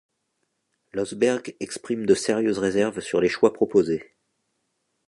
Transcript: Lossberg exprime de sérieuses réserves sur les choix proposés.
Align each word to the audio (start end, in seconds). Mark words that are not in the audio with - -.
Lossberg 0.93 1.55
exprime 1.59 2.07
de 2.07 2.15
sérieuses 2.15 2.57
réserves 2.57 3.01
sur 3.01 3.21
les 3.21 3.29
choix 3.29 3.53
proposés. 3.53 4.15